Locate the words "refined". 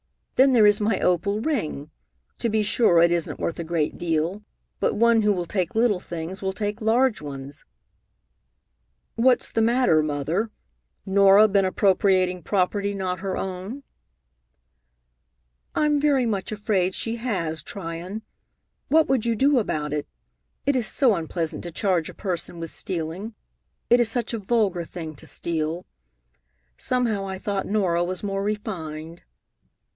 28.41-29.21